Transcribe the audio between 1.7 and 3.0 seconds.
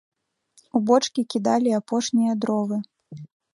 апошнія дровы.